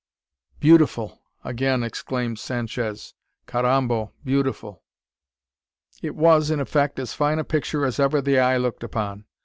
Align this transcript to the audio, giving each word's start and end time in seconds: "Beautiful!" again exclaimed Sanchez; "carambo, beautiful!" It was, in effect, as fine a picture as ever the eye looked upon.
"Beautiful!" 0.59 1.21
again 1.43 1.83
exclaimed 1.83 2.39
Sanchez; 2.39 3.13
"carambo, 3.45 4.09
beautiful!" 4.25 4.81
It 6.01 6.15
was, 6.15 6.49
in 6.49 6.59
effect, 6.59 6.97
as 6.97 7.13
fine 7.13 7.37
a 7.37 7.43
picture 7.43 7.85
as 7.85 7.99
ever 7.99 8.19
the 8.19 8.39
eye 8.39 8.57
looked 8.57 8.83
upon. 8.83 9.25